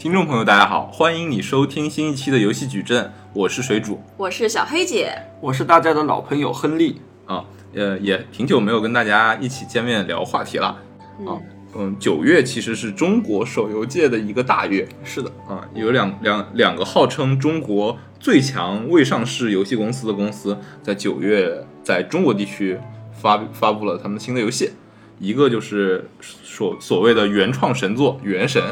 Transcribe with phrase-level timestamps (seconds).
[0.00, 4.00] 听众朋友，大家好，欢迎你收听新一期的游戏矩阵，我是水煮。
[4.16, 5.12] 我是小黑姐，
[5.42, 7.02] 我是大家的老朋友亨利。
[7.26, 7.44] 啊，
[7.74, 10.68] 呃，也挺久没有跟大家一起见面聊话题了。
[11.26, 11.36] 啊。
[11.74, 14.88] 嗯，九月其实是中国手游界的一个大月。
[15.04, 22.78] 是的，啊，有两两两个号称中国最强未上市游戏公司的公司，在九月在中国地区
[23.12, 24.70] 发发布了他们新的游戏，
[25.18, 28.62] 一个就是所所谓的原创神作《原神》，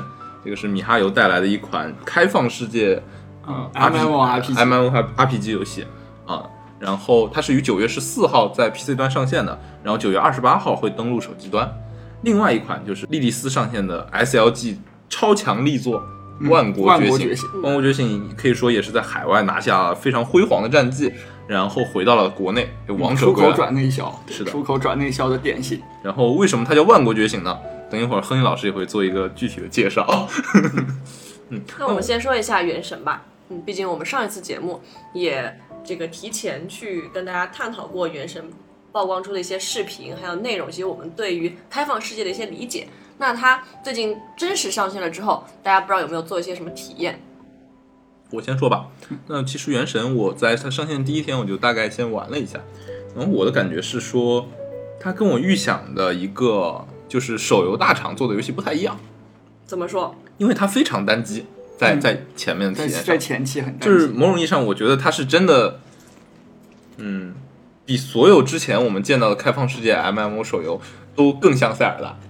[0.45, 3.02] 这个是米哈游带来的一款开放世界
[3.46, 5.87] 嗯 RPG MMORPG MMO RPG 游戏
[6.27, 6.42] 啊，
[6.79, 11.70] 然后它是于九月十四号在 PC 端上线的，然后九月二十八号会登陆手机端。
[12.23, 14.77] 另外一款就是莉莉丝上线的 SLG
[15.09, 16.02] 超强力作
[16.51, 17.88] 《万国觉醒万国觉》。
[17.93, 21.12] 醒可以说也是在海外拿下非常辉煌的战绩，
[21.46, 23.52] 然后回到了国内，就王者出口。
[23.52, 25.80] 转内销，是的出口转内销的典型。
[26.02, 27.57] 然后为什么它叫万国觉醒呢？
[27.91, 30.29] 等一会儿亨利老师也会做一个具体的介绍。
[31.51, 33.25] 嗯那我们先说一下《原神》吧。
[33.49, 34.81] 嗯，毕竟我们上一次节目
[35.15, 38.43] 也这个提前去跟大家探讨过《原神》
[38.93, 42.87] 曝光出的一些视频，还有内容，以及我们对于开放世界的一些理解。
[43.16, 47.19] 那它最近真实上线了之后，大家不知道有没有做一些什么体验？
[48.31, 48.89] 我先说吧。
[49.27, 52.61] 那其实《原神》我在它上线第一天我就大概先玩了一下，
[53.16, 54.47] 然后我的感觉是说，
[55.01, 58.98] 它跟我预想的一个就是手游大厂做的游戏不太一样，
[59.66, 60.14] 怎么说？
[60.37, 65.81] 因为它非常单机，在嗯在前面体验上在，前期很担就是某种意义上，我觉得它是真的，
[66.98, 67.34] 嗯，
[67.84, 70.81] 比所有之前我们见到的开放世界 MMO 手游
[71.16, 72.16] 都更像塞尔达。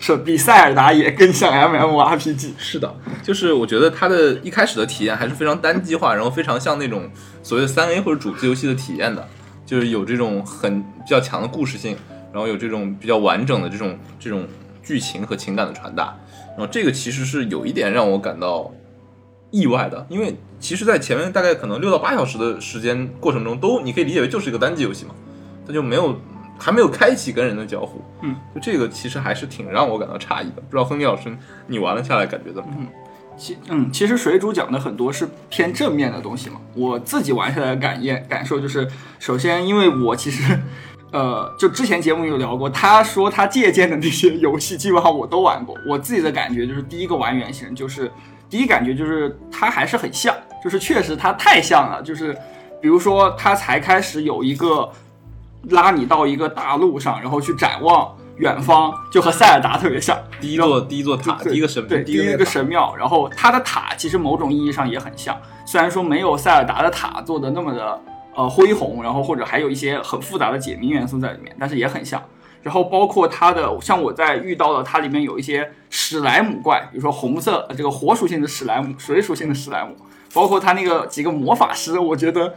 [0.00, 2.50] 是比塞尔达也更像 MMORPG。
[2.58, 7.08] 是的，就是我觉得它的一开始的体验还是非常单机化，然后非常像那种
[7.44, 9.28] 所谓的三 A 或者主机游戏的体验的，
[9.64, 11.96] 就是有这种很比较强的故事性，
[12.32, 14.46] 然后有这种比较完整的这种这种
[14.82, 16.16] 剧情和情感的传达，
[16.50, 18.70] 然后这个其实是有一点让我感到
[19.50, 25.14] 意外的，因为其实，在前面大概可能六到八小时的时间过程中，都你可以理解为就是一个单机游戏嘛，
[25.66, 26.18] 它就没有
[26.58, 31.34] 还没有开启跟人的交互，嗯，就这个其实还是挺让我感到诧异的，不知道亨利老师
[31.66, 32.76] 你玩了下来感觉怎么样？
[32.80, 32.86] 嗯
[33.38, 36.56] 其嗯，其实水主讲的很多是偏正面的东西嘛。
[36.74, 38.88] 我自己玩下来的感验感受就是，
[39.20, 40.58] 首先因为我其实，
[41.10, 45.74] 呃，就之前节目有聊过，他说他借鉴的那些游戏基本上我都玩过。
[45.86, 48.10] 我自己的感觉就是，第一个玩原型就是，
[48.50, 52.36] 第一感觉就是它还是很像，就是确实它太像了，就是
[52.80, 54.90] 比如说它才开始有一个
[55.70, 60.16] 拉你到一个大陆上，然后去展望远方，就和塞尔达特别像。
[60.40, 65.34] 第一座第一座塔，第一个神，对，第一个神庙，然后它的塔其实某种意义上也很像，
[65.66, 68.00] 虽然说没有塞尔达的塔做的那么的
[68.38, 72.22] 呃恢宏，然后或者还有一些很复杂的解谜元素在里面，但是也很像。
[72.62, 79.96] 然后包括它的，像我在遇到了它里面有一些史莱姆怪，比如说红色呃这个火属性的史莱姆，水属性的史莱姆，
[80.32, 82.54] 包括它那个几个魔法师，我觉得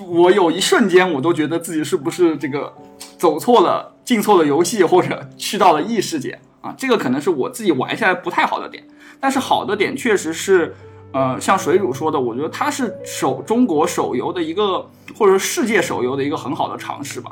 [0.00, 2.74] 我有一瞬间我都觉得自己是不是这个
[3.16, 6.74] 走错了、进错了游戏，或者去到了异世界啊？
[6.76, 8.84] 这个可能是我自己玩下来不太好的点，
[9.20, 10.74] 但是好的点确实是，
[11.14, 14.80] 呃，像水煮说的，我觉得它是手中国手游的一个，
[15.16, 17.30] 或者说世界手游的一个很好的尝试吧。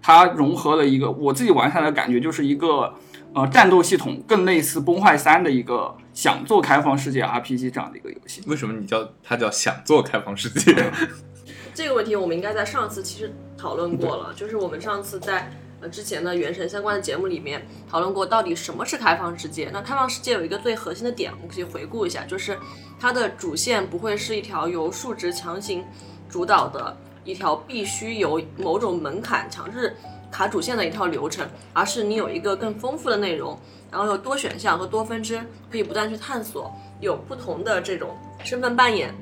[0.00, 2.94] 它融合了一个我自己玩下来的感觉就是一个，
[3.34, 8.40] 呃，战斗系统更类似《崩坏三》的一个想做开放世界 RPG 这样的一个游戏。
[8.46, 10.92] 为什么你叫它叫想做开放世界？
[11.74, 15.50] 这个问题我们应该在上次其实讨论过了，就是我们上次在
[15.88, 19.70] 之前的《原神》相关的节目里面讨论过，到底什么是开放世界？
[19.72, 22.58] 那开放世界有一个最核心的点，我们可以回顾一下，就是
[22.98, 25.84] 它的主线不会是一条由数值强行
[26.28, 29.96] 主导的一条必须由某种门槛强制
[30.30, 33.58] 卡主线的一套流程，而是你有一个更丰富的内容，
[33.90, 35.40] 然后有多选项和多分支，
[35.70, 39.14] 可以不断去探索，有不同的这种身份扮演。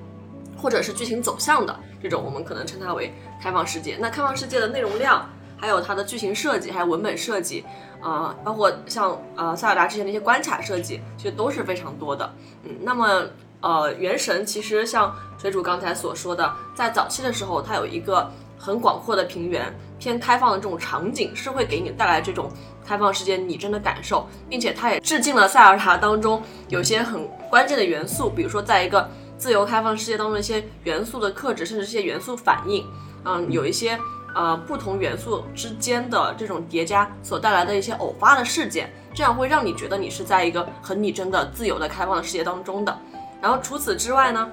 [0.55, 3.13] 或者是剧情走向的这种，我们可能称它为
[3.43, 3.97] 开放世界。
[3.99, 5.29] 那开放世界的内容量，
[5.63, 7.65] 还有它的剧情设计，还有文本设计，
[8.01, 12.35] 啊、包括像呃塞尔达之前的一些关卡设计，其实都是非常多的。
[12.65, 13.23] 嗯，那么
[13.61, 18.29] 呃，原神其实像水主刚才所说的，在早期的时候，它有一个
[18.59, 22.51] 很广阔的平原，偏开放的这种场景，是会给你带来这种
[22.85, 29.09] 开放世界拟真的感受，并且它也致敬了塞尔达当中有些很关键的元素，比如说在一个
[29.39, 32.85] 自由开放世界当中一些元素的克制，甚至一些元素反应，
[33.25, 33.97] 嗯，有一些
[34.35, 42.99] 呃不同元素之间的这种叠加所带来的一些偶发的事件，这样会让你觉得你是在一个很拟真的、自由的、开放的世界当中的。
[43.41, 44.51] 然后除此之外呢，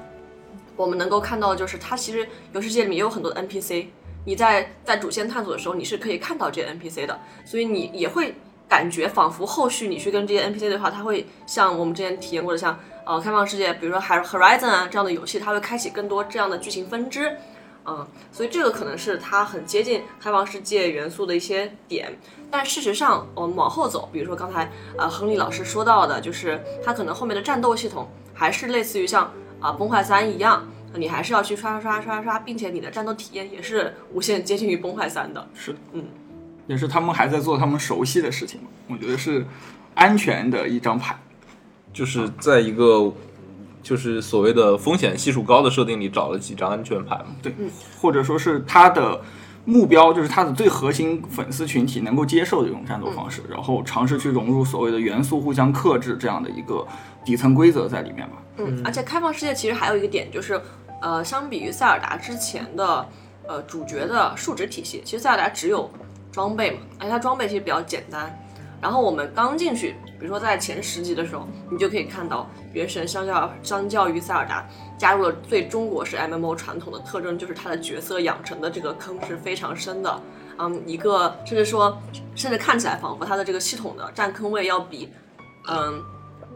[0.76, 3.86] 我们能够看到的就是它其实游戏世界里面也有很多的 NPC，
[4.26, 8.36] 你在在主线探索的时候，你是可以看到这些 NPC 的，所以你也会
[8.68, 17.38] 感觉仿佛后续你去跟这些 NPC 对话，它会像我们之前体验过的像呃开放世界，比如说 Horizon 啊这样的游戏，它会开启更多这样的剧情分支。
[17.90, 22.16] 嗯，所以这个可能是它很接近开放世界元素的一些点，
[22.52, 35.48] 但事实上，我们往后走，比如说刚才呃亨利老师说到的，就是它可能后面的战斗系统还是类似于像啊崩坏三一样，你还是要去刷刷刷刷刷，并且你的战斗体验也是无限接近于崩坏三的。
[35.56, 36.06] 是的，嗯，
[36.68, 39.46] 也是他们还在做他们熟悉的事情嘛，我觉得是
[39.96, 41.18] 安全的一张牌。
[41.92, 43.12] 就是在一个
[43.82, 47.28] 就是所谓的风险系数高的设定里找了几张安全牌嘛。
[47.42, 47.54] 对，
[48.02, 49.22] 或者说是他的
[49.66, 56.86] 目标就是他的最核心粉丝群体能够接受的一种战斗方式，然后尝试去融入所谓的元素互相克制这样的一个
[57.24, 58.38] 底层规则在里面吧。
[58.58, 60.60] 嗯，而且开放世界其实还有一个点就是，
[61.02, 63.08] 呃，相比于塞尔达之前的
[63.48, 65.90] 呃主角的数值体系，其实塞尔达只有
[66.32, 68.38] 装备嘛，而且它装备其实比较简单。
[68.82, 74.66] 然后我们刚进去，比如说在前十集的时候，你就可以看到原神相较相较于塞尔达
[74.98, 80.22] 加入了最中国式 MMO 传统的特征，就是它的角色养成的这个坑是非常深的。
[80.58, 81.98] 嗯，一个甚至说，
[82.36, 85.10] 甚至看起来仿佛它的这个系统的占坑位要比
[85.70, 86.04] 嗯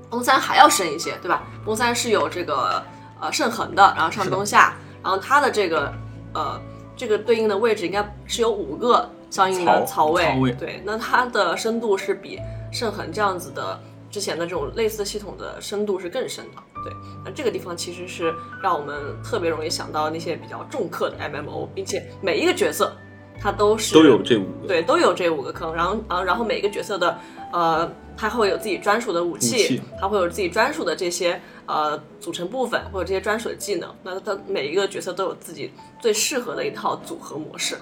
[0.10, 1.44] 崩三还要深一些，对吧？
[1.66, 2.84] 崩三是有这个
[3.22, 5.94] 呃圣痕的，然后上中下，然后它的这个
[6.34, 6.60] 呃
[6.98, 12.40] 这个对应的位置应该是有五个相应的槽槽位，槽位对，那它的深度是比
[12.72, 13.80] 圣痕这样子的
[14.12, 16.94] 之前的这种类似系统的深度是更深的，对，
[17.26, 18.32] 那这个地方其实是
[18.62, 22.96] 让我们特别容易想到那些比较重氪的 MMO，并且每一个角色
[23.42, 24.68] 它都是都有这五个。
[24.68, 27.18] 对，都有这五个坑，然后，然后，然后每个角色的，
[27.52, 33.90] 呃，它会有自己专属的武器，武器它会有自己专属的这些呃组成部分，或者这些专属的技能。
[34.04, 37.76] 那它每一个角色都有自己最适合的一套组合模式，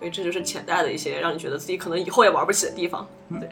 [0.00, 3.06] 所以这就是潜在的一些让你觉得自己可能以后也玩不起的地方。
[3.38, 3.48] 对，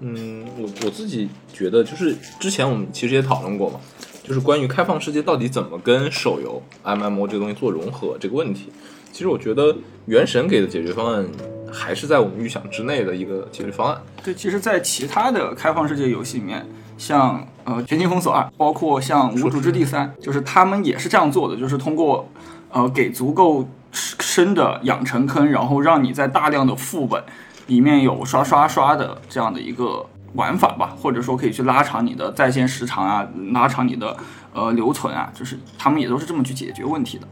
[0.00, 3.80] 嗯，我我自己觉得，就是之前我们其实也讨论过嘛，
[4.22, 8.70] 就是关于开放世界到底怎么跟手游 MMO 这个东西做融合这个问题。
[9.10, 9.74] 其实我觉得
[10.06, 11.26] 原神给的解决方案
[11.72, 14.02] 还是在我们预想之内的一个解决方案。
[14.22, 16.66] 对，其实，在其他的开放世界游戏里面，
[16.98, 22.28] 像呃《全境封锁二》，包括像《无主之地三》，就是他们也是这样做的，就是通过
[22.74, 27.24] 呃给足够深的养成坑，然后让你在大量的副本
[27.68, 30.04] 里面有刷刷刷的这样的一个
[30.34, 34.14] 玩法吧，或者说可以去拉长你的在线时长啊，拉长你的
[34.52, 37.26] 呃留存啊，就是他们也都是这么去解决问题的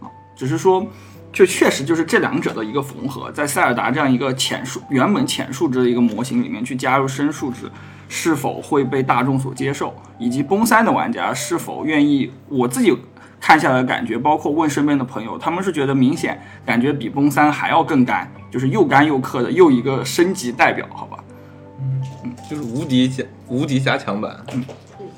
[0.00, 0.86] 啊，只是说。
[1.34, 7.70] 这确实就是这两者的一个缝合，在塞尔达这样一个浅数原本浅数值的一个模型里面去加入深数值，
[8.06, 12.30] 是否会被大众所接受，以及崩三的玩家是否愿意？
[12.50, 12.94] 我自己
[13.42, 21.18] 看下来的感觉，包括问身边的朋友，他们是觉得明显感觉比崩三还要更干，就是又干又氪的又一个升级代表，好吧？
[21.80, 22.00] 嗯
[22.48, 24.64] 就是无敌加无敌加强版，嗯，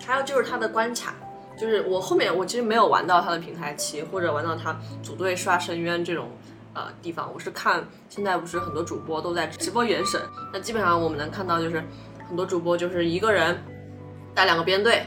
[0.06, 1.14] 还有就是他的关卡。
[1.56, 6.28] 就是我后面我其实没有玩到他的平台期，或者玩到他组队刷深渊这种
[6.72, 10.20] 呃地方，我是看现在不是很多主播都在直播原神，
[10.52, 11.84] 那基本上我们能看到就是
[12.26, 13.56] 很多主播就是一个人
[14.34, 15.02] 带两个编队，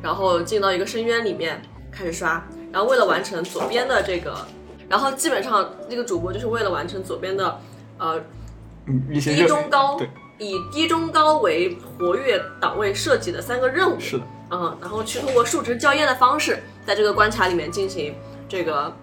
[0.00, 1.60] 然后进到一个深渊里面
[1.90, 4.36] 开始刷，然后为了完成左边的这个，
[4.88, 7.60] 然后基本上那个主播就是为了完成左边的
[7.98, 8.20] 呃
[8.86, 10.08] 嗯，低中高对，
[10.38, 18.14] 以低中高为活跃档位设计的三个任务，是的，嗯，然后去通过数值校验的方式，在这个关卡里面进行
[18.48, 18.94] 这个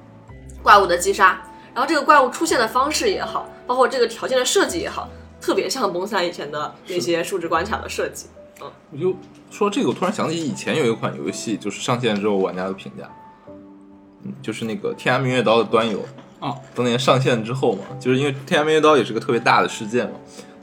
[0.64, 1.42] 怪物的击杀。
[1.74, 5.10] 然后这个怪物出现的方式也好，包括这个条件的设计也好，
[5.42, 8.28] 特别像崩三以前的那些数值关卡的设计。
[8.62, 9.14] 我就
[9.52, 13.25] 说这个，我突然想起以前有一款游戏，就是上线之后玩家的评价，嗯，
[14.42, 16.00] 就是那个《天涯明月刀》的端游
[16.40, 20.14] 啊，当年上线之后嘛，就是因为《天涯明月刀》也是个特别大的事件嘛，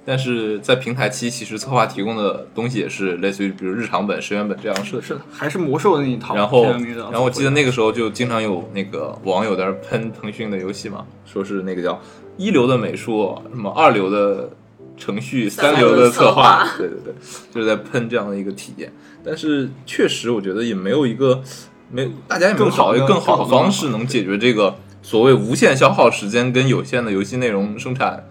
[0.04, 6.35] 但是在平台期，其实策划提供的东西也是类似于比如日常本、深渊本这样设计是的，还是魔兽的那一套。
[6.35, 12.00] 然后然后我记得那个时候就经常有那个网友在那喷腾讯的游戏嘛，说是那个叫
[12.37, 14.50] 一流的美术，什么二流的
[14.97, 17.14] 程序，三流的策划对对对，
[17.52, 18.92] 就是在喷这样的一个体验。
[19.25, 21.40] 但是确实，我觉得也没有一个
[21.92, 28.26] 没大家也没有找一个更好的更好的方式能解决这个所谓无限消耗时间跟有限的游戏内容生产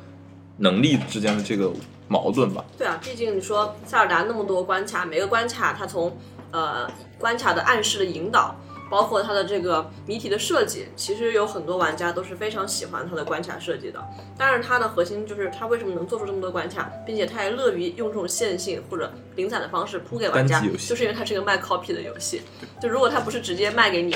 [0.57, 1.71] 能力之间的这个
[2.07, 2.65] 矛盾吧。
[2.77, 6.17] 对啊，毕竟你说塞尔达那么多关卡，每个关卡它从
[6.51, 8.55] 呃关卡的暗示的引导，
[8.91, 13.99] 包括它的这个谜题的设计，其实有很多玩家都是非常喜欢它的关卡设计的。
[14.37, 22.41] 但是，它的核心就是它为什么能做出这么多关卡，并且它也乐于用这种线性或者零散的方式铺给玩家就是因为它是一个卖 copy 的游戏。
[22.81, 24.13] 就如果它不是直接卖给你，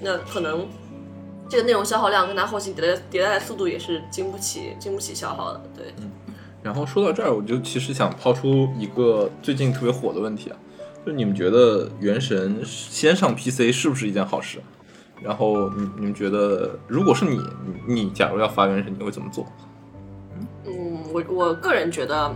[0.00, 0.68] 那可能。
[1.48, 5.92] 这个内容消耗量跟它后期迭代迭代的速度也是经不起经不起消耗的，对。
[6.62, 10.56] 然后说到这儿，我就其实想抛出一个最近特别火的问题啊，
[11.04, 14.60] 就你们觉得《原神》先上 PC 是不是一件好事？
[15.20, 17.36] 然后你你们觉得，如果是你，
[17.86, 19.46] 你你假如要发《原神》，你会怎么做？
[20.64, 22.34] 嗯，我我个人觉得，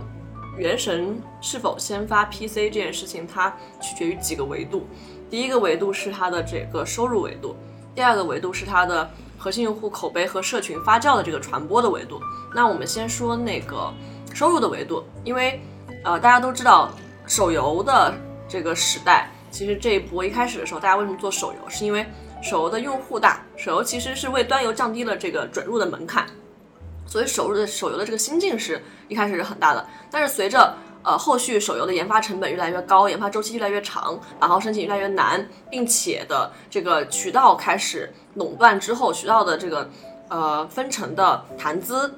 [0.57, 4.85] 原神是否先发 PC 这件事情，它取决于几个维度。
[5.29, 7.55] 第一个维度是它的这个收入维度，
[7.93, 12.21] 第二个维度是它的核心用户口碑和社群发酵的这个传播的维度。
[12.55, 13.93] 那我们先说那个
[14.33, 15.59] 收入的维度，因为
[16.05, 16.91] 呃大家都知道
[17.25, 18.13] 手游的
[18.47, 22.05] 这个时代，其实这一波一开始的时候，大家为什么做手游，是因为
[22.41, 26.25] 手游的用户大，手游其实是为端游降低了这个准入的门槛。
[27.05, 39.89] 所以手入的手游的这个心境是一开始是很大的，但是随着呃后续手游的研发成本越来越高，研发周期越来越长，版号申请越来越难，并且的这个渠道开始垄断之后，渠道的这个
[40.27, 42.13] 呃分成的谈资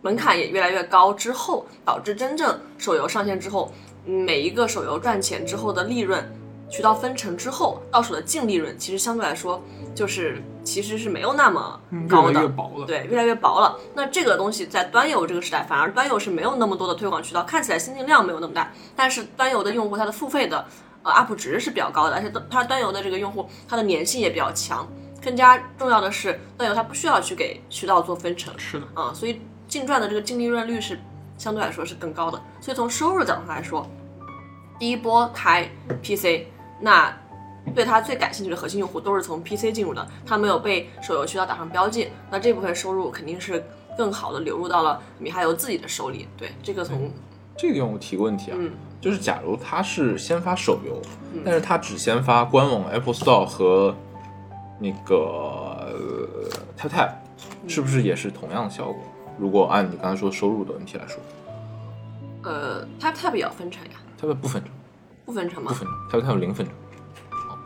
[0.00, 3.70] 门槛也越来越高之后，导致真正手游上线之后，
[4.04, 6.24] 每一个手游赚钱之后的利润，
[6.68, 9.62] 渠道分成之后到手的净利润，其实相对来说
[9.94, 12.86] 就是其实是没有那么高的，来越薄了。
[12.86, 13.76] 对，越来越薄了。
[13.94, 20.64] 那这个东西在端游这个时代，反而端游是没有那么多的推广渠道，看起来新进量没有那么大，但是端游的用户他的付费的
[21.02, 24.86] 呃 UP 值是比较高的，而且它端游的这个用户他的粘性也比较强。
[25.22, 30.98] 更加重要的是，端游它不需要去给渠道做分成是的，啊、所以净赚的这个净利润率是
[31.40, 32.38] 相对来说是更高的。
[32.60, 33.86] 所以从收入角度上来说，
[34.78, 35.66] 第一波开
[36.02, 36.44] PC，
[36.78, 37.10] 那
[37.74, 43.64] 对他最感兴趣的核心用户都是从 PC 进入的，他没有被手游渠道打上标记，那这部分收入肯定是
[43.96, 46.28] 更好的流入到了米哈游自己的手里。
[46.36, 47.10] 对，这个从
[47.56, 48.70] 这个用户提个问题啊，嗯
[49.00, 51.00] 就是假如他是先发手游，
[51.42, 53.96] 但是他只先发官网 Apple Store 和
[54.78, 57.10] 那个呃 Tap Tap，
[57.66, 58.96] 是不是也是同样的效果？
[59.40, 61.18] 如果按你刚才说收入的问题来说
[62.42, 64.70] 呃 Tap Tap 也要分成呀，，Tap Tap 不分成，
[65.24, 65.74] 不分成吗不？
[65.78, 66.74] 分成，Tap Tap 零分成。
[67.48, 67.58] 好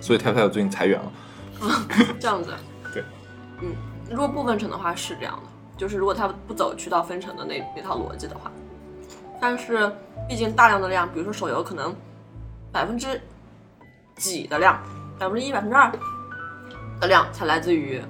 [0.00, 1.12] 所以 Tap Tap 最近裁员了。
[2.20, 2.54] 这样子。
[2.94, 3.02] 对，
[3.60, 3.74] 嗯，
[4.10, 5.42] 如果不分成的话是这样的，
[5.76, 8.50] 就是如果他不走渠道分成的那那套逻辑的话，
[9.40, 9.90] 但是
[10.28, 11.94] 毕竟大量的量，比如说手游可能
[12.70, 13.20] 百分之
[14.16, 14.80] 几的量，
[15.18, 15.92] 百分之一、百分之二
[17.00, 18.00] 的量才来自于，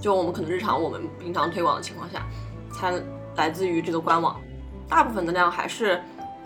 [0.00, 2.26] 就我们可能日常我们平常推广的情况下，
[2.72, 2.92] 才
[3.36, 4.40] 来自于这个官网，
[4.88, 6.00] 大部分的量还是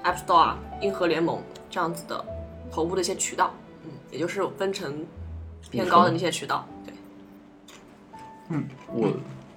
[0.04, 2.24] App Store 啊、硬核联盟这样子的
[2.70, 3.52] 头部的一些渠道，
[3.84, 5.04] 嗯，也就是分成
[5.70, 6.94] 偏高的那些渠道，对。
[8.92, 9.12] 我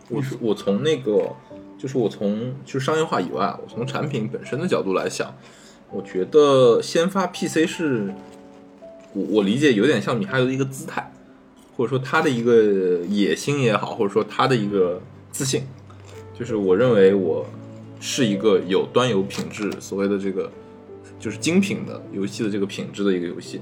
[0.10, 1.36] 我是我从那个
[1.78, 5.34] 就是我从就是商业化以外，我从产品本身的角度来想，
[5.92, 8.14] 我觉得先发 PC 是
[9.14, 11.13] 我我理解有点像米哈游的一个姿态，
[11.76, 15.02] 或者说他的一个野心也好，或者说他的一个
[15.32, 15.64] 自信，
[16.38, 17.46] 就是我认为我
[18.00, 20.52] 是一个有端游品质，所谓的这个
[21.20, 23.62] 就是精品的游戏的这个品质的一个游戏，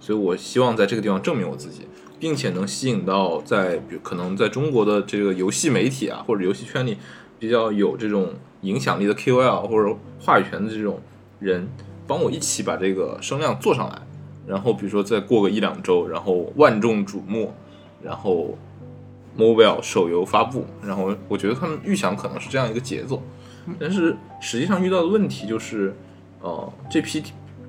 [0.00, 1.82] 所以我希望在这个地方证明我自己，
[2.18, 6.96] 并且能吸引到在比可能在中国的这个游戏媒体啊，或者游戏圈里
[7.38, 11.00] 比较有这种影响力的 KOL 或者话语权的这种
[11.38, 11.68] 人，
[12.06, 14.02] 帮我一起把这个声量做上来。
[14.46, 17.52] 然后比如说再过个一两周，然后万众瞩目，
[18.02, 18.56] 然后
[19.38, 23.22] mobile 手游发布，然后我觉得他们预想可能是这样一个节奏，
[23.78, 25.94] 但是实际上遇到的问题就是，
[26.40, 27.22] 呃，这批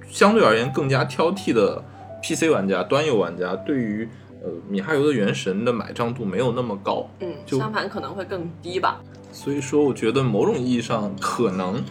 [0.10, 1.84] 相对而言更加挑剔的
[2.22, 4.08] PC 玩家、端游玩家，对于
[4.44, 9.00] 呃米哈游的原神的买账度没有那么高，嗯，就相反可能会更低吧。
[9.32, 11.84] 所以说我觉得某种意义上可能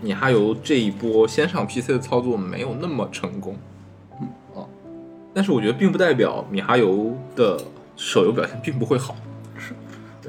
[0.00, 3.56] 米哈游这一波先上 PC 的操作没有那么成功，
[5.34, 7.58] 但是我觉得并不代表米哈游的
[7.96, 9.16] 手游表现并不会好。
[9.58, 9.74] 是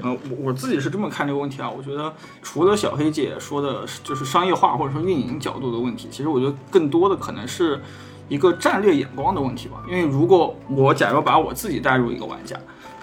[0.02, 7.80] 呃，我我自己是这么看这个问题啊，我觉得除了小黑姐说的就是商业化或者说运营角度的问题，其实我觉得更多的可能是
[8.28, 9.84] 一个战略眼光的问题吧。
[9.88, 12.58] 因为如果我假如把我自己带入一个玩家，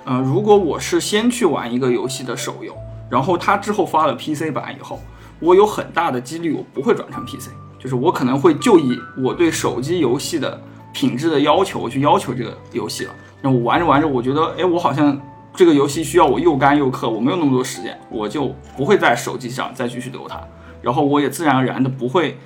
[0.04, 2.74] 呃，如果我是先去玩一个游戏的手游，
[3.08, 4.98] 然后它之后发了 PC 版以后，
[5.38, 10.60] 我有很大的几率我不会转成 PC，就是我可能会就以我对手机游戏的
[10.92, 13.14] 品质的要求，我去要求这个游戏了。
[13.42, 15.18] 那我玩着玩着，我觉得，哎，我好像
[15.54, 20.40] 这个游戏需要我又干又氪，我没有那么多时间，我就不会在手机上再继续留它，
[20.82, 22.38] 然后我也自然而然的不会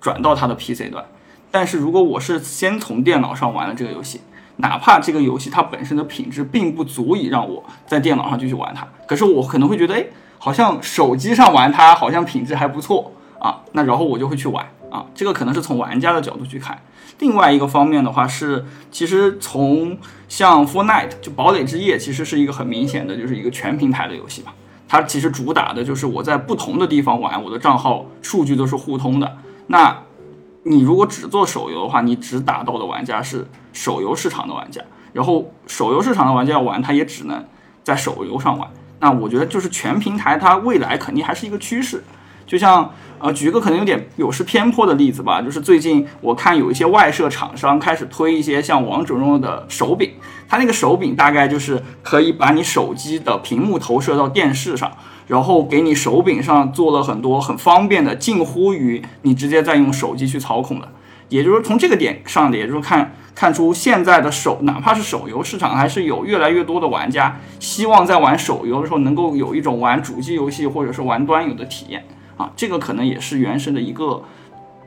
[0.00, 1.04] 转到它的 PC 端。
[1.50, 4.20] 但是如果我是先从电脑上玩了这个游戏，
[4.56, 10.04] 哪怕这个游戏它本身的品质并不足以让我在电脑上继续玩它，可是我可能会觉得，哎，
[10.38, 16.80] 好像手机上玩它好像品质还不错啊，那然后我就会去玩啊，这个可能是从玩家的角度去看。
[17.18, 19.98] 另外一个方面的话是，其实从
[20.28, 24.52] 像 f o r n i t e 就堡垒之夜，其实是一个很明显的就是一个全平台的游戏嘛。
[24.86, 29.36] 它其实主打的就是我在不同的地方玩，我的账号数据都是互通的。
[29.66, 29.98] 那
[30.62, 34.80] 你如果只做手游的话，你只打到的玩家是手游市场的玩家，
[35.12, 37.44] 然后手游市场的玩家要玩，他也只能
[37.82, 38.68] 在手游上玩。
[39.00, 42.04] 那我觉得就是全平台，它未来肯定还是一个趋势。
[42.46, 42.92] 就像
[43.24, 50.10] 呃，举一个可能有点有失偏颇的例子吧，就是最近我看有一些外设厂商开始推一些像王者荣耀的手柄，
[50.46, 54.92] 它那个手柄大概就是可以把你手机的屏幕投射到电视上。
[55.26, 60.86] 然后给你手柄上做了很多很方便的，近乎于你直接在用手机去操控的。
[61.30, 72.04] 也就是，从这个点上，也就是看看出现在的手，哪怕是手游市场，还是有越来越多的玩家希望在玩手游的时候能够有一种玩主机游戏或者是玩端游的体验
[72.36, 72.52] 啊。
[72.56, 74.22] 这个可能也是原神的一个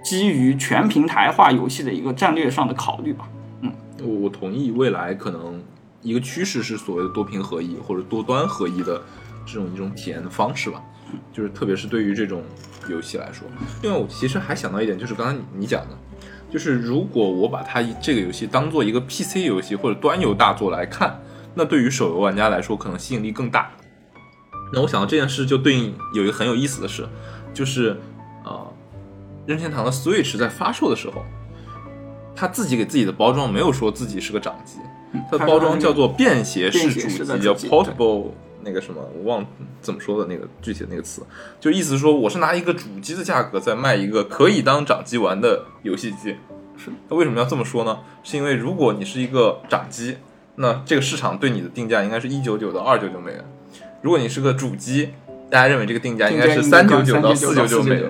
[0.04, 3.28] 基于全平台化游戏的一个战略上的考虑吧。
[3.62, 5.62] 嗯，我我同意，未来可能
[6.02, 9.02] 一个趋势是所谓的多屏合一或者多端合一的。
[9.50, 10.84] 这种一种体验的方式吧，
[11.32, 12.44] 就是特别是对于这种
[12.90, 13.48] 游戏来说，
[13.82, 15.98] 因为我其实还想到一点，就是刚才你讲的，
[16.52, 21.18] 就是如果我把它这个游戏当做一个 PC 游戏或者端游大作来看，
[21.56, 23.72] 那对于手游玩家来说可能吸引力更大。
[24.74, 27.08] 那我想到这件事就对应有一个很有意思的事，
[27.58, 27.98] 就是
[28.44, 28.68] 呃，
[29.48, 31.26] 任天堂的 Switch 在发售的时候，
[32.36, 34.78] 他自己给自己的包装没有说自己是个掌机，
[35.32, 38.26] 它的包装叫做便携式主机，叫 Portable。
[38.64, 39.46] 那个什么，我忘
[39.82, 41.22] 怎么说的那个具体的那个词，
[41.58, 46.36] 就意思是说，我是拿一个主机的价格在卖一个可以当掌机玩的游戏机。
[46.76, 48.00] 是，那为什么要这么说呢？
[48.24, 50.18] 是因为如果你是一个掌机，
[50.56, 53.42] 那这个市场对你的定价应该是一九九到二九九美元；
[54.02, 55.12] 如果你是个主机，
[55.50, 58.10] 大家认为这个定价应该是三九九到四九九美元。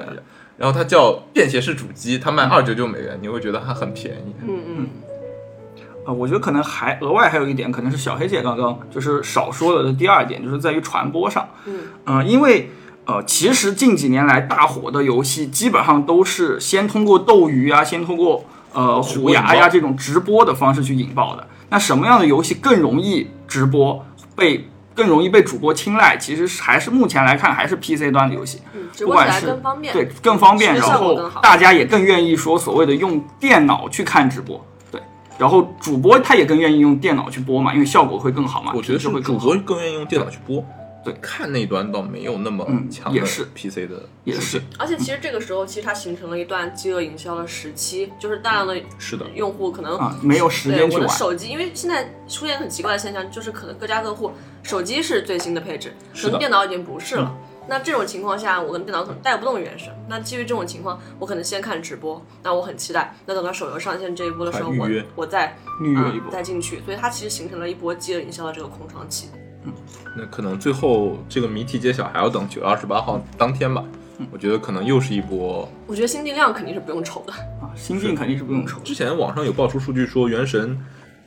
[0.58, 4.34] 然后它叫便携式主机，它卖二九九美元，你会觉得它很便宜。
[4.42, 4.88] 嗯嗯。
[6.08, 11.48] 呃，我觉得可能还额外还有一点，可能是小黑姐刚刚就是少说了的第二点，就是在于传播上。
[12.06, 12.72] 嗯，因为
[13.06, 21.46] 呃，其实近几年来大火的游戏，基本上都是先通过斗鱼啊，先通过呃虎牙呀这种直播的方式去引爆的。
[21.70, 24.04] 那什么样的游戏更容易直播，
[24.36, 26.18] 被更容易被主播青睐？
[26.18, 28.60] 其实还是目前来看，还是 PC 端的游戏，
[28.98, 29.46] 不管是
[29.94, 34.60] 对更方便，然后大家也更愿意说所谓的用电脑去看直播。
[34.92, 35.00] 对
[35.38, 38.74] 然后主播他也更愿意用电脑去播嘛，因为效果会更好嘛。
[38.76, 40.66] 我觉得是主播更愿意用电脑去播，
[41.06, 43.14] 对，看那端倒没有那么强。
[43.14, 44.60] 也是 PC 的，也是。
[44.80, 51.06] 而且其实这个时候，其实它形成了一段饥饿营销的时期，就是大量的是的用户可能没有时间去玩。
[51.06, 54.32] 我的手机，因为现在出现很奇怪的现象，就是可能各家各户
[54.68, 57.34] 手机是最新的配置，可能电脑已经不是了。
[57.70, 59.88] 那这种情况下，我跟电脑可能带不动原神。
[60.10, 63.16] 那基于这种情况，我可能先看直播，那我很期待。
[63.26, 66.82] 那等到手游上线这一波的时候，我我再预约一波，再进去。
[66.84, 69.30] 所以它其实形成了一波饥饿营销的这个空窗期。
[69.64, 69.72] 嗯，
[70.18, 73.82] 那可能最后这个谜题揭晓还要等九月二十八号当天吧。
[74.34, 75.70] 我觉得可能又是一波。
[75.86, 78.82] 我觉得新进量肯定是不用愁的啊，新进肯定是不用愁。
[78.82, 80.78] 之前网上有爆出数据说，原神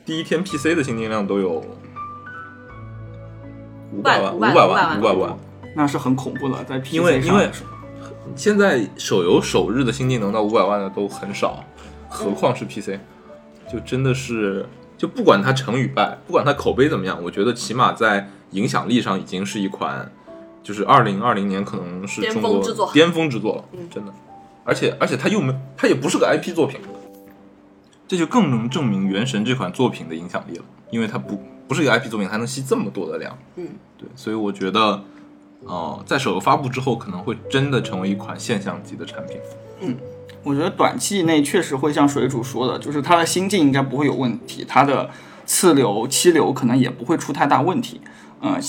[0.05, 1.63] 第一天 PC 的新进量都有
[3.93, 5.37] 五百万，五百万，五百万。
[5.75, 7.49] 那是很恐怖的，在 PC 因为因为
[8.35, 11.63] 现在手游首日的新技能到五百万的都很少，
[12.09, 12.99] 何况是 PC，
[13.71, 14.65] 就真的是
[14.97, 20.11] 就不管它成与败，不管它口碑怎么样，我觉得起码在影响力上已经是一款，
[20.61, 22.61] 就是二零二零年可能是中国
[22.93, 23.55] 巅峰之作。
[23.55, 24.11] 了，真的。
[24.63, 26.79] 而且而且它又没它也不是个 IP 作品，
[28.11, 33.37] 这就更能证明《原神》这款作品的影响力了，因为它不不是一个 IP 作品，还能吸这么多的量。
[33.55, 33.65] 嗯，
[33.97, 35.01] 对，所以我觉得。
[35.63, 39.37] 呃，在手游发布之后，可能会真的成为一款现象级的产品。
[39.79, 39.95] 嗯，
[40.43, 45.09] 我觉得短期内确实会像水主说的，就是它的心境应该不会有问题，它的
[45.45, 48.01] 次流、七流可能也不会出太大问题。
[48.41, 48.59] 嗯，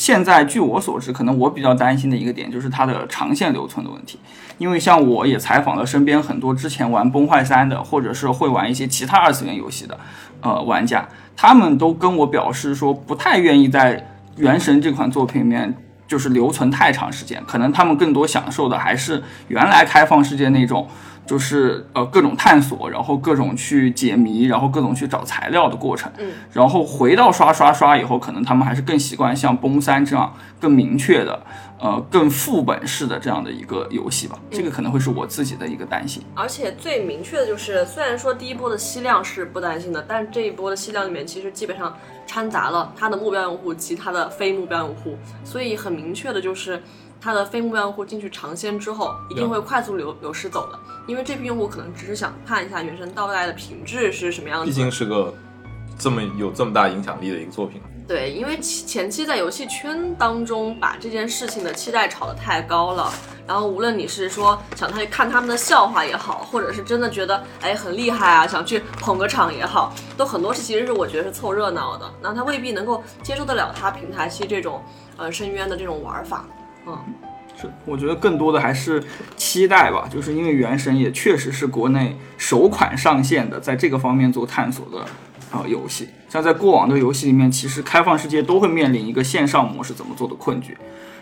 [0.00, 4.18] 现在据我所知，可能我比较担心的一个点就是它的长线留存的问题，
[4.56, 10.00] 因为像我也采访了身边很多之前玩崩坏三的，或者是会玩一些其他二次元游戏的
[10.40, 14.02] 呃玩家，他们都跟我表示说，不太愿意在
[14.38, 15.76] 原神这款作品里面。
[16.08, 20.84] 就是留存太长时间，可能他们更多享受的还是原来开放世界那种，
[21.30, 26.10] 就是呃各种探索，然后各种去解谜，然后各种去找材料的过程。
[26.18, 31.40] 嗯，然后回到刷刷刷以后，可能他们还是更习惯像崩三这样更明确的。
[31.78, 36.22] 呃，更副本式的这样的一个游戏吧，这个可能会是我自己的一个担心。
[36.34, 46.82] 而且最明确的就是，虽然说第一波的吸量是不担心的，但这一波的吸量里面其实基本上掺杂了它的目标用户及它的非目标用户，所以很明确的就是，
[47.18, 50.78] 它的非目标用户进去尝鲜之后，一定会快速流流失走的，
[51.10, 54.66] 因为这批用户可能只是想看一下原神到来的品质是什么样子。
[54.66, 55.34] 毕竟是个
[55.98, 57.80] 这么有这么大影响力的一个作品。
[58.06, 63.12] 对，因为前前期在游戏圈当中把这件事情的期待炒得太高了，
[63.44, 74.80] 然后无论你是说想去看他们的笑话也好，或者是真的觉得哎很厉害啊，想去捧个场也好，都很多是其实是我觉得是凑热闹的，那他未必能够接受得了他平台期这种
[75.16, 76.44] 呃深渊的这种玩法，
[76.86, 76.96] 嗯。
[77.84, 79.02] 我觉得更多的还是
[79.36, 85.04] 期待吧，就是因为《原神》也确实是国内首款上线的，在这个方面做探索的
[85.50, 86.08] 啊游戏。
[86.28, 90.76] 像在过往的游戏里面，其实开放世界都会面临一个线上模式怎么做的困局。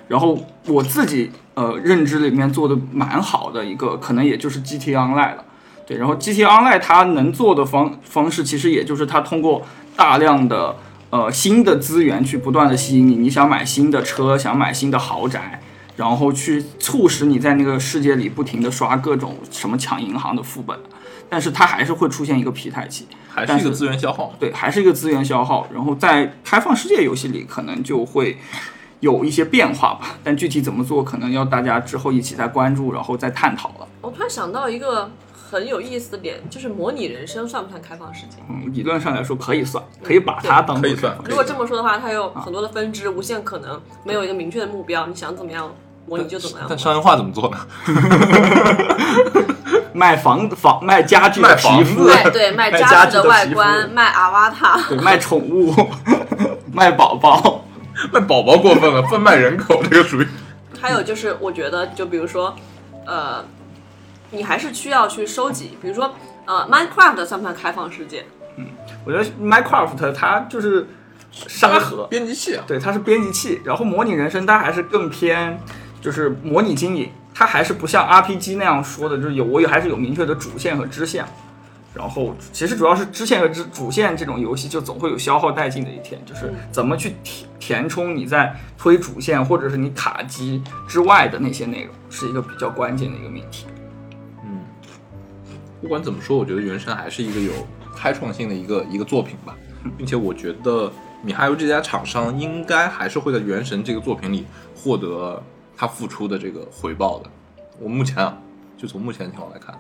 [0.07, 5.45] 然后我自己呃认知里面做的蛮好的一个，可能也就是 GT Online 了。
[5.87, 9.63] 对，然后 GT Online 它能做的方方式，其实也就是它通过
[9.97, 10.77] 大量的
[11.11, 15.61] 呃新的资源去不断的吸引你，你想买新的车，想买新的豪宅。
[15.99, 20.79] 然后去促使你在那个世界里不停的刷各种什么抢银行的副本，
[21.29, 24.33] 但是它还是会出现一个疲态期，还是一个资源消耗。
[24.39, 25.67] 对，还是一个资源消耗。
[25.75, 28.39] 然后在开放世界游戏里，可能就会
[29.01, 33.89] 有一些变化吧，但具体怎么做，可能要大家之后一起再关注，然后再探讨了。
[34.01, 38.37] 我突然想到一个很有意思的点，就是模拟人生算不算开放世界？
[38.49, 41.19] 嗯，理论上来说可以算，可以把它当可以算。
[41.25, 45.69] 如果这么说的话，它有很多的分支，无限可能，没有一个明确的目标，你想怎么样？
[46.09, 46.67] 模拟就怎么样？
[46.69, 47.59] 但商业化怎么做呢？
[49.93, 55.75] 卖房房卖家具的皮肤，卖对 卖家具的外观，卖阿瓦塔，对卖宠物，
[56.73, 57.65] 卖宝宝，
[58.13, 60.29] 卖宝宝过分了，贩卖人口这个属于。
[60.81, 62.55] 还有就是，我觉得就比如说，
[63.07, 63.45] 呃，
[64.31, 68.25] 你还是需要去收集，比如说呃，Minecraft 算不算开放世界？
[68.57, 68.67] 嗯，
[69.05, 70.87] 我觉得 Minecraft 它就是
[71.33, 75.59] 沙盒编辑器，啊对，它是编辑器，然后模拟人生它还是更偏。
[76.01, 81.25] 就是模拟经营，它还是不像 RPG 那样说的，就是有我也还是有明确的主线和支线。
[81.95, 86.21] 然后其实主要是支线和支主线这种游戏，就总会有消耗殆尽的一天。
[86.25, 93.67] 就是怎么去填填充你在推主线或者是你卡机之外的那些内容，是一个比较关键的一个命题。
[94.45, 94.61] 嗯，
[95.81, 97.53] 不管怎么说，我觉得《原神》还是一个有
[97.97, 99.57] 开创性的一个一个作品吧，
[99.97, 105.43] 并且我觉得米哈游这家厂商应该还是会在《原神》这个作品里获得。
[105.79, 107.31] 他付出的这个回报的，
[107.79, 108.37] 我目前啊，
[108.77, 109.73] 就从目前情况来看，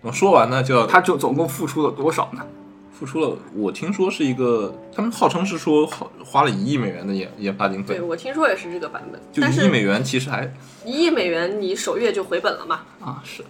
[0.00, 2.46] 那么说完呢，就要他就总共付出了多少呢？
[2.92, 7.96] 付出了，我听说是一个，他们号称是说花花了一亿美元的研研发经费。
[7.96, 10.52] 对我听说也是这个版本，就一亿美元，其实还
[10.84, 12.82] 一亿美元，你首月就回本了嘛？
[13.00, 13.42] 啊，是，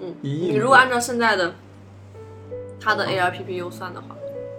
[0.00, 0.52] 嗯，一亿。
[0.52, 1.54] 你如果按照现在的
[2.78, 4.14] 它的 ARPPU 算的话，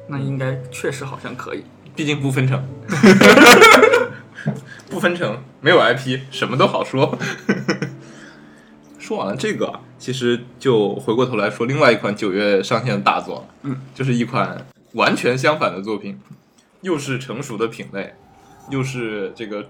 [0.08, 1.64] 那应该确实好像可以，
[1.96, 2.62] 毕竟不分成。
[4.90, 7.18] 不分成，没有 IP，什么都好说。
[9.00, 16.18] 说完了这个，其实就回过头来说另外一款九月上线的大作，嗯，就是一款完全相反的作品，
[16.82, 18.14] 又是成熟的品类，
[18.70, 19.66] 又是这个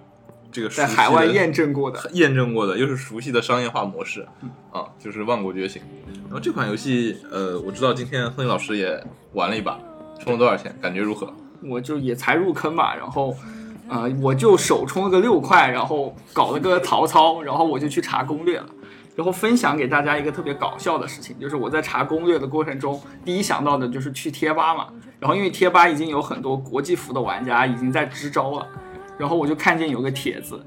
[0.52, 4.28] 这个在海外验证过的验证过的，又是熟悉的商业化模式，
[4.72, 5.82] 啊，就是《万国觉醒》。
[6.26, 9.80] 然后这款游戏，呃，我知道今天亨利老师也玩了一把，
[10.20, 10.76] 充了多少钱？
[10.80, 11.34] 感觉如何？
[11.64, 13.36] 我就也才入坑吧，然后。
[13.88, 18.66] 啊，我就首充了个六块，然后搞了个曹操，然后我就去查攻略了，
[19.16, 24.88] 然后分享给大家一个特别搞笑的事情，就是我在查攻略的过程中，第一想到的就是去贴吧嘛，
[25.20, 28.68] 然后因为贴吧已经有很多国际服的玩家已经在支招了，
[29.18, 30.64] 然后我就看见有个帖子。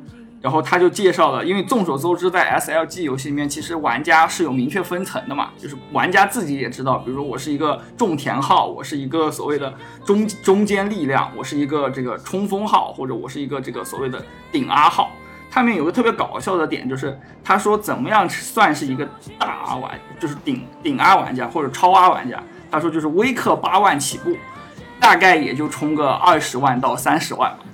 [0.47, 15.11] 然后他就介绍了，因为众所周知，在 SLG 游戏里面，其实玩家是有明确分层的嘛，就是玩家自己也知道，比如说我是一个种田号，我是一个所谓的中中间力量，我是一个这个冲锋号，或者我是一个这个所谓的顶 R 号。
[15.51, 19.05] 他们有个特别搞笑的点，就是他说怎么样算是一个
[19.41, 24.37] 大 R 玩，就是顶顶 R 玩家或者超 R 玩家，他说就是微氪八万起步，
[25.01, 27.65] 大概也就充个二十万到三十万吧。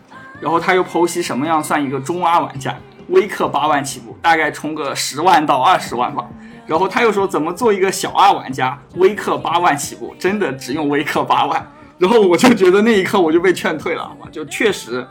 [0.42, 2.76] 然后他又剖析什么样算一个中阿玩家，
[3.10, 6.28] 微氪八万起步，大概充个十万到二十万吧。
[6.66, 11.64] 然后他又说怎么做一个小阿玩家，微氪八万起步，真的只用微氪八万。
[11.96, 14.28] 然后我就觉得那一刻我就被劝退了，好吧？
[14.32, 15.06] 就确实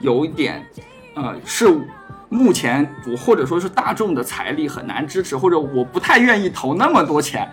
[0.00, 0.66] 有一点，
[1.14, 1.72] 呃，是
[2.28, 7.48] 目前我或者说是大众的财力很难支持，或者我不太愿意投那么多钱，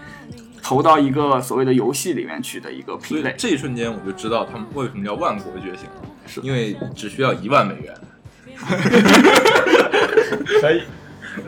[0.64, 3.36] 投到一个所谓的游戏里面去的一个品类。
[3.38, 6.02] 这一瞬间我就知道他们为什么叫万国觉醒了。
[6.42, 7.94] 因为只需要一万美元，
[10.62, 10.84] 可以。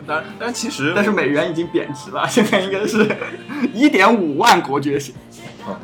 [0.06, 3.06] 但但其实，但是美元已经贬值了， 现在应该是
[3.72, 5.14] 一点五万国觉醒。
[5.66, 5.78] 啊，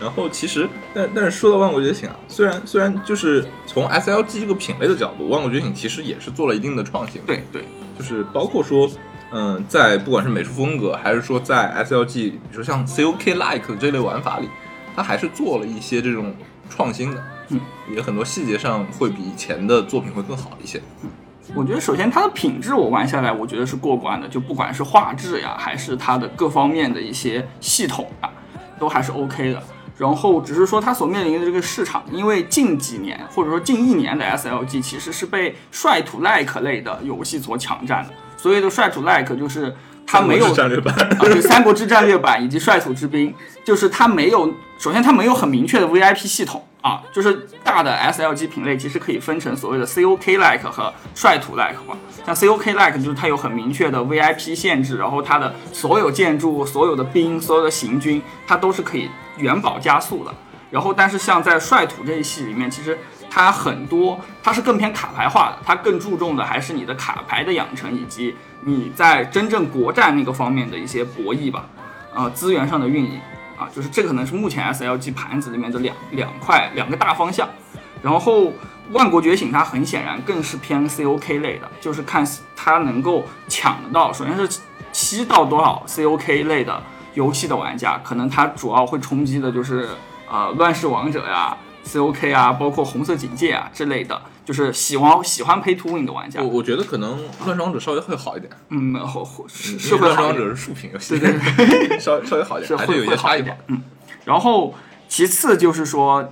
[0.00, 7.20] 然后其实，但但是说到万国觉醒啊，虽然虽然就是从 SLG 这个品类的角度，万国觉醒其实也是做了一定的创新。
[7.26, 7.64] 对对，
[7.98, 8.90] 就是包括说，
[9.32, 14.48] 嗯，在不管是美术风格，还是说在 SLG，比如说像 COK Like 这类玩法里，
[14.94, 16.34] 它还是做了一些这种
[16.68, 17.22] 创新的。
[17.48, 17.60] 嗯，
[17.94, 20.80] 也很多细节上会比以前的作品会更好一些。
[21.54, 28.30] 我觉得首先它的品质我玩下来，我觉得是过关的，就不管是画质呀，还是它的各方面的一些系统啊，
[28.78, 29.62] 都还是 OK 的。
[29.96, 38.10] 然后只是说它所面临的这个市场，因为近几年或者说近一年的 SLG 其实是被率土 like 类的游戏所抢占的。
[38.36, 39.72] 所谓的率土 like 就是
[40.06, 43.30] 它没有战略版，啊，对《三国志战略版》以及《率土之滨》，
[43.64, 51.96] 就是它没有，首先它没有很明确的 VIP 系统啊，就是大的 SLG 品类其实可以分成所谓的 COK like 和率土 like 嘛。
[52.26, 60.34] 像 COK like 就是它有很明确的 VIP 限制，然后它的所有建筑、所有的兵、所有的行军，它都是可以元宝加速的。
[60.70, 62.98] 然后，但是像在率土这一系里面，其实
[63.30, 71.64] 它很多它是更偏卡牌化的，它更注重的还是你的卡牌的养成以及你在真正国战那个方面的一些博弈吧，
[72.14, 73.18] 呃，资源上的运营
[73.56, 77.48] 啊，就是这可能是目前 SLG 盘子里面的两两块两个大方向。
[78.02, 78.52] 然后
[78.92, 84.60] 万国觉醒它很显然更是偏 COK 类的，就是看它能够抢得到，首先是
[84.92, 86.82] 吸到多少 COK 类的
[87.14, 89.88] 游戏的玩家，可能它主要会冲击的就是
[90.30, 101.32] 呃乱世王者呀、COK 啊，包括红色警戒啊之类的，就是喜欢喜欢 Pay to Win 的玩家我，我觉得可能乱装者稍微会好一点，嗯，后后是乱世王会好一点者是竖屏游戏，对
[101.88, 103.58] 对 稍稍微好一是点，还是有一会会些差异吧好一点。。
[103.68, 103.82] 嗯，
[104.26, 104.74] 然后
[105.08, 106.30] 其次就是说，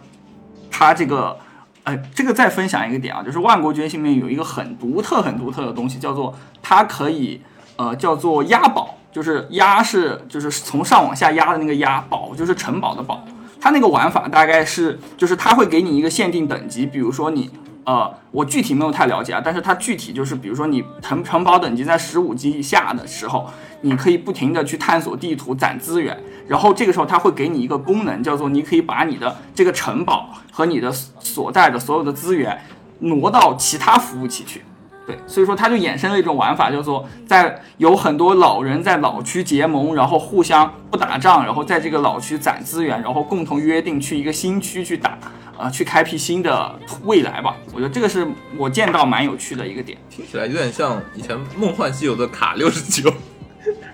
[0.71, 1.39] 它这个，
[1.85, 7.41] 呃，这个再分享一个点啊，就是万国觉醒里面有一个很独特、很独特的东西，叫做它可以，
[7.77, 13.25] 呃，叫做押宝，就是押是就是从上往下压的那个押，宝就是城堡的宝。
[13.59, 17.51] 它那个玩法大概是，就是它会给你一个限定等级，比如说你。
[17.85, 26.17] 呃，我具体没有太了解啊，但是它具体就是，比如说你城城堡等级在十五级以下的时候，你可以不停的去探索地图攒资源，
[26.47, 32.57] 然后这个时候它会给你一个功能，叫做你可以把你的这个城堡和你的所在的所有的资源
[33.01, 34.63] 挪到其他服务器去。
[35.07, 45.19] 对，所以说它就衍生了一种玩法，叫做在有很多老人在老区结盟，然后互相不打仗，然后在这个老区攒资源，然后共同约定去一个新区去打，
[45.59, 46.73] 呃，去开辟新的
[47.05, 47.57] 未来吧。
[47.73, 49.99] 我觉得这个是我见到蛮有趣的一个点。
[50.09, 53.13] 听起来有点像以前《梦幻西游》的卡六十九。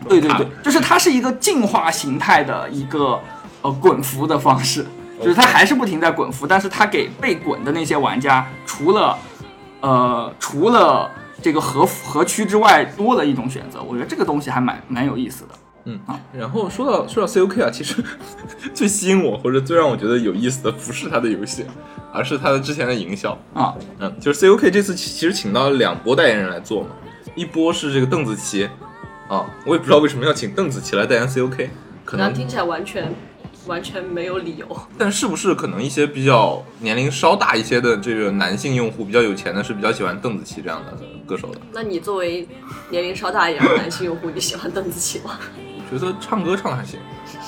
[0.08, 3.20] 对对对， 就是它是一个进化形态的一个
[3.62, 4.86] 呃滚服的方式，
[5.20, 9.18] 就是它还是不停在滚服，但是它给被滚的那些玩家，除了
[9.80, 11.10] 呃除了
[11.42, 13.82] 这个合合区之外，多了一种选择。
[13.82, 15.50] 我觉得这个东西还蛮蛮有意思的。
[15.84, 15.98] 嗯，
[16.32, 18.04] 然后说到说到 COK 啊，其实
[18.74, 21.64] 最吸引我或者最让我觉得有意思的不是它的游戏，
[22.12, 23.30] 而是它的之前的营销。
[23.54, 26.88] 啊，嗯，就是 COK 这次其实请到了两波代言人来做嘛，
[27.34, 28.68] 一波是这个邓紫棋，
[29.28, 31.68] 啊，我也不知道为什么要请邓紫棋来代言 COK，
[32.04, 33.10] 可能，听起来完全
[33.68, 34.66] 完全没有理由。
[34.98, 41.60] 但是不是可能一些比较年龄稍大一些的这个男性用户比较有钱的，是比较喜欢邓紫棋这样的歌手的？
[41.72, 42.48] 那你作为
[42.90, 45.38] 年龄稍大一点的男性用户，你喜欢邓紫棋吗？
[45.92, 46.98] 我觉得唱歌唱的还行，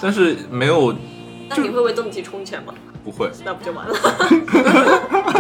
[0.01, 0.95] 但是没有
[1.49, 2.73] 那你会为邓紫棋充钱吗？
[3.03, 3.95] 不会，那不就完了？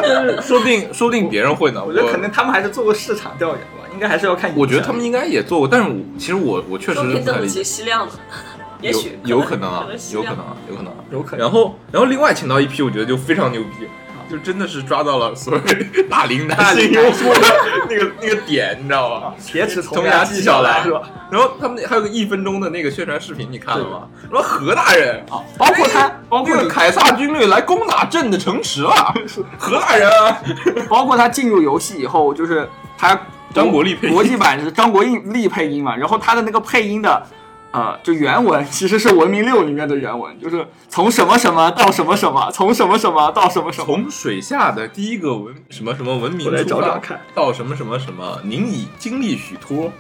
[0.02, 1.84] 但 是说不定说不定别人会呢。
[1.84, 4.50] 我觉得肯定他们还是做过市场调研吧，应该还是要看。
[4.56, 7.62] 我觉得他们应该也做过，但是我其实我我确实邓紫棋。
[7.62, 8.12] 吸量呢，
[8.80, 10.98] 也许有有可能啊有可能啊，有可能啊。
[11.10, 11.40] 有可能。
[11.40, 13.88] 然后，然后另外请到一批，我觉得就非常牛逼，
[14.30, 17.40] 就真的是抓到了所谓大龄男性用户的
[17.88, 19.34] 那个那个点，你知道吗？
[19.44, 21.02] 铁齿铜牙纪晓岚是吧？
[21.30, 24.08] 然后他们还有个一分钟的那个宣传视频，你看了吗？
[24.22, 29.14] 什么何大人，啊，包括他，包括凯撒军队来攻打朕的城池了，
[29.58, 30.40] 何大人啊！
[30.88, 33.20] 包括他进入游戏以后，就是他
[33.52, 37.26] 张国立配音国际版是张国立配音嘛，然后他的那个配音的。
[37.72, 43.86] 呃，就原文其实是《文明六》里面的原文，就是从什么什么到什么什么，从什么什么到什么什么。
[43.86, 49.92] 从水下的第一个文什么什么文明我来找找看到什么什么什么，您已经历许托。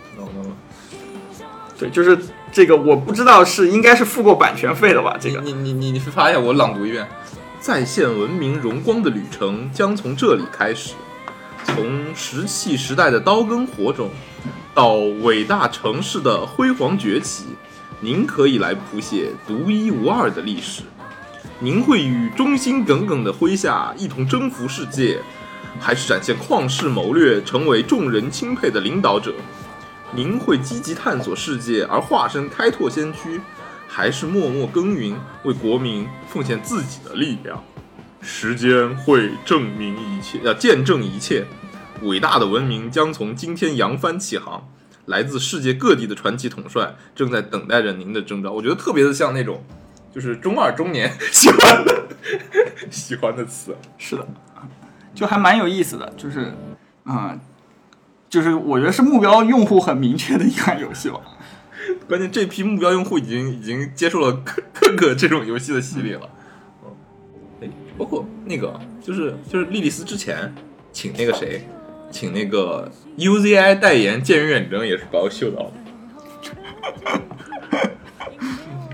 [1.78, 2.18] 对，就是
[2.52, 5.16] 这个，我不知道是应该是付过版权费的吧？
[5.18, 7.08] 这个你你你你你发一下，我朗读一遍：
[7.58, 10.94] 再现文明荣光的旅程将从这里开始，
[11.64, 14.10] 从石器时代的刀耕火种，
[14.74, 17.46] 到伟大城市的辉煌崛起，
[18.00, 20.82] 您可以来谱写独一无二的历史。
[21.58, 25.20] 您会与忠心耿耿的麾下一同征服世界，
[25.78, 29.34] 还是展现旷世谋略，成为众人钦佩的领导者？
[30.12, 33.40] 您会积极探索世界而化身开拓先驱，
[33.86, 37.62] 还是默默耕耘，为国民奉献自己的力量？
[38.22, 41.44] 时间会证明一切，呃，见证一切。
[42.02, 44.68] 伟大的文明将从今天扬帆起航。
[45.06, 48.52] 来自世界各地的传奇统帅正在等待着您的征召。
[48.52, 49.60] 我觉得特别的像那种
[50.14, 52.06] 就是中二中年喜欢的
[52.90, 53.74] 喜欢的词。
[53.98, 54.28] 是的，
[55.12, 56.54] 就还蛮有意思的，就是，
[57.06, 57.40] 嗯，
[58.28, 61.20] 就是我觉得是目标用户很明确的一款游戏吧。
[62.06, 66.28] 关键这批目标用户已经已经接受了各各个这种游戏的洗礼了。
[66.84, 66.90] 嗯，
[67.62, 70.54] 哎，包括那个就是就是莉莉丝之前
[70.92, 71.66] 请那个谁，
[72.10, 75.72] 请那个 UZI 代言剑人远征也是把我秀到了。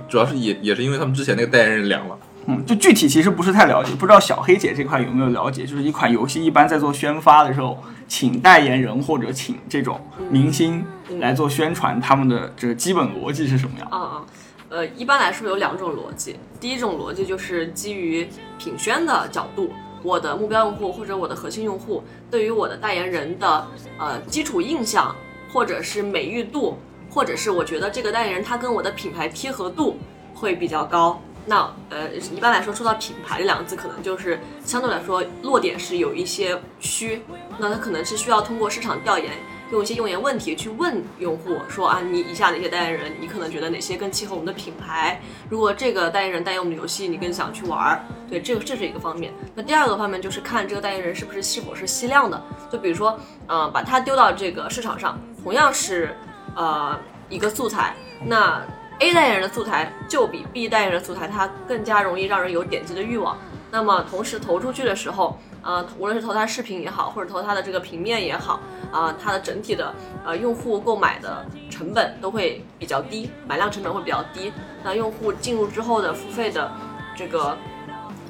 [0.09, 2.19] 主要是也也是因为他们之前那个代言人凉了。
[2.49, 5.65] 嗯，就具体其实不是太了解，不知道小黑姐这块有没有了解？
[5.67, 10.01] 就是一款游戏一般在做宣发的时候，请代言人或者请这种
[10.31, 10.85] 明星
[11.19, 13.89] 来做宣传，他们的这个基本逻辑是什么样？
[13.91, 14.25] 啊啊，
[14.69, 16.37] 呃，一般来说有两种逻辑。
[16.61, 23.67] 第一种逻辑就是基于品宣的角度，我的目标用户或者我的核心用户对于我的代言人的
[23.99, 25.15] 呃基础印象，
[25.53, 26.77] 或者是美誉度，
[27.11, 29.97] 或者是我觉得这个代言人他跟我的品牌贴合度
[30.35, 31.21] 会比较高。
[31.49, 37.23] 那呃，一般来说说到品牌这两个字，可能就是相对来说落点是有一些虚，
[37.59, 39.33] 那他可能是需要通过市场调研。
[39.73, 45.21] 用一些用研问题去问用户说啊，你以下哪些代言人，你可能觉得哪些更契合我们的品牌？
[45.49, 48.01] 如果这个代言人代言我们的游戏，你更想去玩儿？
[48.31, 49.33] 对，这个这是一个方面。
[49.55, 52.41] 那第二个方面就是看这个代言人是不是是否是吸量的。
[52.71, 56.17] 就比如说，呃，把它丢到这个市场上，同样是
[56.55, 56.97] 呃
[57.29, 58.63] 一个素材，那
[59.01, 63.37] A 代言人的素材就比 B 代言人的素材它更加容易让人有点击的欲望。
[63.71, 68.61] 那么同时投出去的时候，呃，无论是投它视频也好，或者投它的这个平面也好，
[68.93, 69.93] 啊、它的整体的
[70.25, 74.53] 呃用户购买的成本都会比较低，买量成本会比较低。
[74.85, 76.71] 那用户进入之后的付费的
[77.17, 77.59] 这个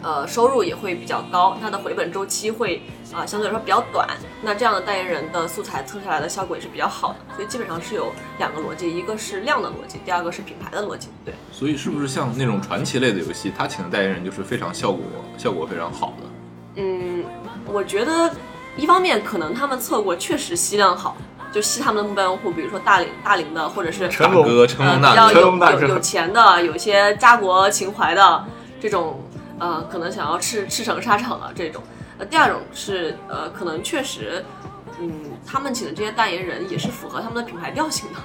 [0.03, 2.81] 呃收入也会比较高，它的回本周期会
[3.15, 4.09] 啊、相对来说比较短。
[4.43, 11.09] 那这样的代言人的素材测下来的效果也是比较好的，所以基本上是有两个逻辑，一个是量的逻辑，第二个是品牌的逻辑。
[11.23, 15.03] 对，所以是不是像那种传奇类的游戏，他请的代言人就是非常效果
[15.37, 16.25] 效果非常好的？
[16.77, 17.25] 嗯，
[17.67, 18.31] 我觉得
[18.77, 21.17] 一方面可能他们测过确实吸量好，
[21.51, 28.45] 就吸他们的目标用户，比如说大龄大龄的，或者是成龙大哥成呃龙大哥，比较有成龙大有有钱的，有一些家国情怀的
[28.81, 29.21] 这种，
[29.59, 31.83] 呃，可能想要赤赤诚沙场的这种。
[32.19, 34.45] 呃，第二种是呃，可能确实，
[35.01, 35.13] 嗯，
[35.47, 38.19] 他们请的这些代言人也是符合他们的品牌调性的。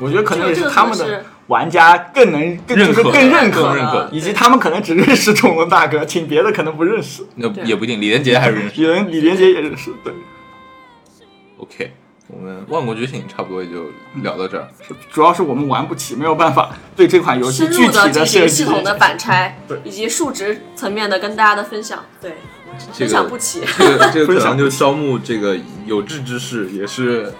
[0.00, 7.24] 我觉得可能也是他们的玩家更能更就是认可更认可认可以及他们可能只认识成龙大哥，请别的可能不认识。
[7.36, 8.82] 那也不一定，李连杰还是认识。
[8.82, 10.12] 有人李连杰也认识，对
[11.58, 11.92] ，OK，
[12.26, 13.86] 我们万国觉醒差不多也就
[14.22, 14.68] 聊到这儿。
[14.86, 22.04] 是主要是我们玩不起，没有办法对这款游戏深具体的进设计行系统的反拆 对，以及数值层面的跟大家的分享。
[22.20, 22.34] 对，
[22.92, 23.62] 这分享不起。
[23.78, 27.32] 这个这个分享可能就招募这个有志之士，也是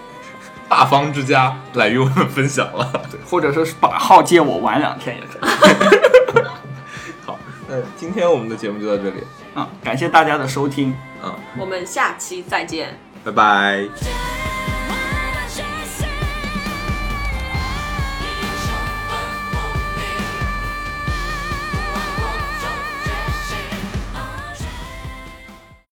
[0.69, 2.89] 大方之家来与我们分享了。
[3.11, 6.43] 对或者说是把号借我玩两天也可以。
[7.25, 9.23] 好，那今天我们的节目就到这里，
[9.55, 10.95] 嗯，感谢大家的收听。
[11.23, 12.97] 嗯，我们下期再见。
[13.25, 14.68] 拜拜。